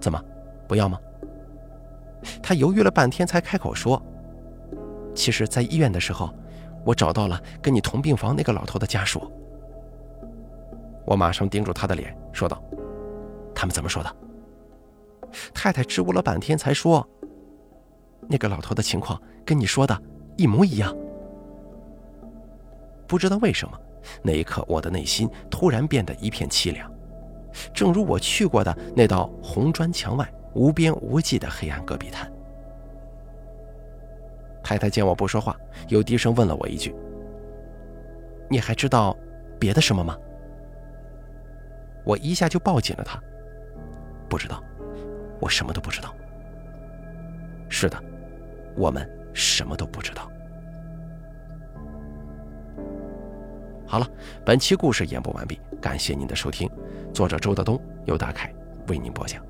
[0.01, 0.21] 怎么，
[0.67, 0.99] 不要吗？
[2.43, 4.03] 他犹豫了半天，才开口说
[5.15, 6.31] ：“其实，在医院的时候，
[6.85, 9.31] 我找到了跟你同病房那个老头的家属。”
[11.07, 12.63] 我马上盯住他的脸，说道
[13.55, 14.17] ：“他们怎么说的？”
[15.53, 17.07] 太太支吾了半天，才说
[18.29, 20.01] ：“那个老头的情况跟你说的
[20.37, 20.95] 一模一样。”
[23.07, 23.79] 不知道为什么，
[24.23, 26.91] 那一刻我的内心突然变得一片凄凉，
[27.75, 32.33] 正如我去过的那道红砖墙外无边无际的黑暗戈壁滩。
[34.65, 35.55] 太太见我不说话，
[35.89, 36.93] 又低声问了我一句
[38.51, 39.17] ：“你还知道
[39.61, 40.19] 别的什么吗？”
[42.03, 43.23] 我一下就抱紧了他。
[44.29, 44.63] 不知道，
[45.39, 46.15] 我什么都不知道。
[47.69, 48.03] 是的，
[48.75, 50.31] 我们什么都不知道。
[53.87, 54.09] 好了，
[54.45, 56.69] 本期故事演播完毕，感谢您的收听。
[57.13, 58.53] 作者周德东由大凯
[58.89, 59.45] 为您播讲。